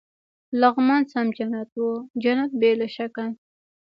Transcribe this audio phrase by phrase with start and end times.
[0.61, 1.87] لغمان سم جنت و،
[2.23, 3.25] جنت بې له شکه.